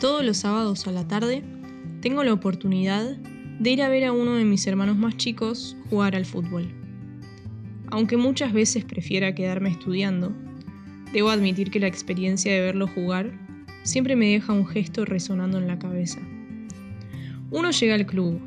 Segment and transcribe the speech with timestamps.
[0.00, 1.42] Todos los sábados a la tarde
[2.00, 3.16] tengo la oportunidad
[3.60, 6.68] de ir a ver a uno de mis hermanos más chicos jugar al fútbol.
[7.90, 10.32] Aunque muchas veces prefiera quedarme estudiando,
[11.12, 13.30] debo admitir que la experiencia de verlo jugar
[13.84, 16.18] siempre me deja un gesto resonando en la cabeza.
[17.50, 18.40] Uno llega al club,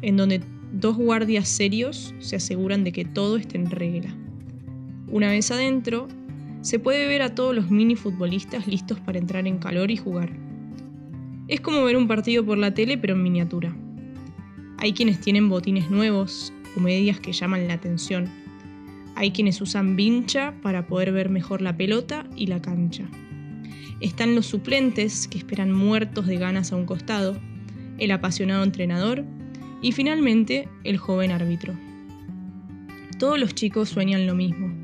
[0.00, 0.40] en donde
[0.72, 4.14] dos guardias serios se aseguran de que todo esté en regla.
[5.08, 6.08] Una vez adentro,
[6.62, 10.30] se puede ver a todos los mini futbolistas listos para entrar en calor y jugar.
[11.48, 13.76] Es como ver un partido por la tele pero en miniatura.
[14.78, 18.28] Hay quienes tienen botines nuevos o medias que llaman la atención.
[19.14, 23.04] Hay quienes usan vincha para poder ver mejor la pelota y la cancha.
[24.00, 27.38] Están los suplentes que esperan muertos de ganas a un costado,
[27.98, 29.24] el apasionado entrenador
[29.82, 31.74] y finalmente el joven árbitro.
[33.18, 34.74] Todos los chicos sueñan lo mismo,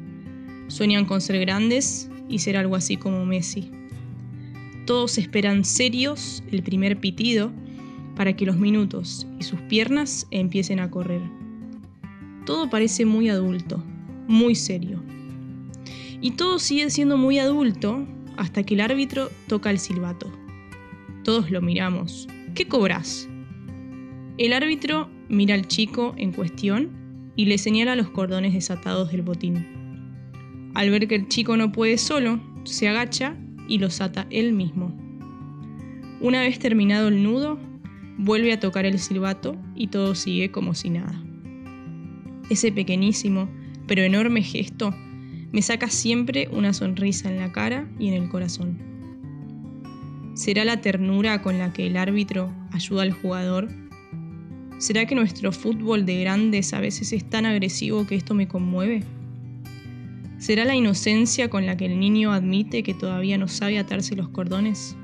[0.70, 3.72] Sueñan con ser grandes y ser algo así como Messi.
[4.90, 7.52] Todos esperan serios el primer pitido
[8.16, 11.22] para que los minutos y sus piernas empiecen a correr.
[12.44, 13.80] Todo parece muy adulto,
[14.26, 15.00] muy serio.
[16.20, 18.04] Y todo sigue siendo muy adulto
[18.36, 20.28] hasta que el árbitro toca el silbato.
[21.22, 22.26] Todos lo miramos.
[22.56, 23.28] ¿Qué cobras?
[24.38, 26.90] El árbitro mira al chico en cuestión
[27.36, 30.72] y le señala los cordones desatados del botín.
[30.74, 33.36] Al ver que el chico no puede solo, se agacha
[33.70, 34.92] y los ata él mismo.
[36.20, 37.58] Una vez terminado el nudo,
[38.18, 41.18] vuelve a tocar el silbato y todo sigue como si nada.
[42.50, 43.48] Ese pequeñísimo
[43.86, 44.94] pero enorme gesto
[45.52, 48.78] me saca siempre una sonrisa en la cara y en el corazón.
[50.34, 53.68] ¿Será la ternura con la que el árbitro ayuda al jugador?
[54.78, 59.02] ¿Será que nuestro fútbol de grandes a veces es tan agresivo que esto me conmueve?
[60.40, 64.30] ¿Será la inocencia con la que el niño admite que todavía no sabe atarse los
[64.30, 64.96] cordones?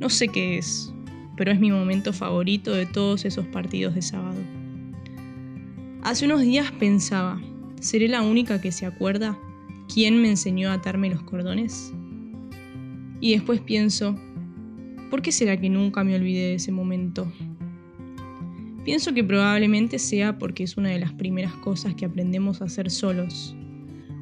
[0.00, 0.92] No sé qué es,
[1.36, 4.40] pero es mi momento favorito de todos esos partidos de sábado.
[6.02, 7.40] Hace unos días pensaba,
[7.80, 9.38] ¿seré la única que se acuerda
[9.86, 11.92] quién me enseñó a atarme los cordones?
[13.20, 14.18] Y después pienso,
[15.10, 17.32] ¿por qué será que nunca me olvidé de ese momento?
[18.84, 22.90] Pienso que probablemente sea porque es una de las primeras cosas que aprendemos a hacer
[22.90, 23.54] solos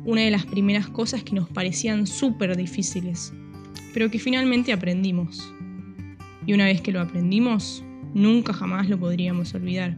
[0.05, 3.33] una de las primeras cosas que nos parecían súper difíciles,
[3.93, 5.53] pero que finalmente aprendimos.
[6.47, 9.97] Y una vez que lo aprendimos, nunca jamás lo podríamos olvidar.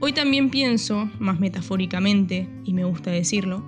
[0.00, 3.64] Hoy también pienso, más metafóricamente, y me gusta decirlo,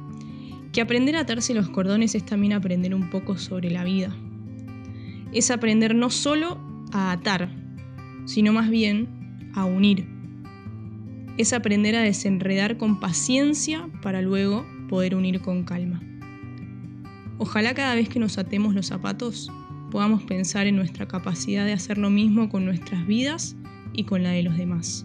[0.73, 4.15] que aprender a atarse los cordones es también aprender un poco sobre la vida.
[5.33, 6.59] Es aprender no solo
[6.93, 7.51] a atar,
[8.27, 10.16] sino más bien a unir
[11.39, 16.01] es aprender a desenredar con paciencia para luego poder unir con calma.
[17.39, 19.51] Ojalá cada vez que nos atemos los zapatos
[19.91, 23.57] podamos pensar en nuestra capacidad de hacer lo mismo con nuestras vidas
[23.93, 25.05] y con la de los demás,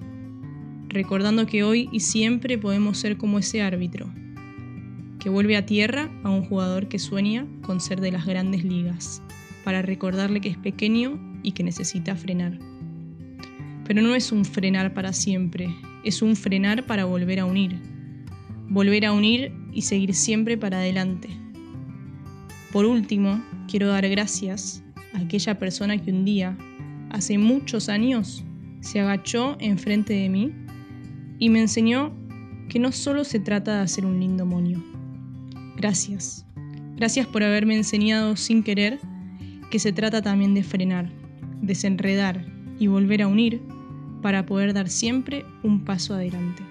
[0.88, 4.10] recordando que hoy y siempre podemos ser como ese árbitro,
[5.20, 9.22] que vuelve a tierra a un jugador que sueña con ser de las grandes ligas,
[9.64, 12.58] para recordarle que es pequeño y que necesita frenar.
[13.86, 15.70] Pero no es un frenar para siempre,
[16.04, 17.80] es un frenar para volver a unir.
[18.70, 21.30] Volver a unir y seguir siempre para adelante.
[22.72, 26.58] Por último, quiero dar gracias a aquella persona que un día,
[27.10, 28.44] hace muchos años,
[28.80, 30.52] se agachó enfrente de mí
[31.38, 32.14] y me enseñó
[32.70, 34.82] que no solo se trata de hacer un lindo monio.
[35.76, 36.46] Gracias.
[36.96, 39.00] Gracias por haberme enseñado sin querer
[39.70, 41.12] que se trata también de frenar,
[41.62, 42.46] desenredar
[42.80, 43.62] y volver a unir
[44.22, 46.71] para poder dar siempre un paso adelante.